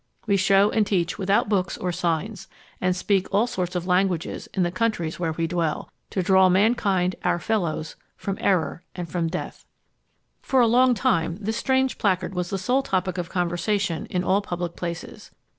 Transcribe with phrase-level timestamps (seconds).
[0.25, 2.47] We shew and teach without books or signs,
[2.81, 7.15] and speak all sorts of languages in the countries where we dwell, to draw mankind,
[7.23, 9.63] our fellows, from error and from death_."
[10.41, 14.41] For a long time this strange placard was the sole topic of conversation in all
[14.41, 15.29] public places.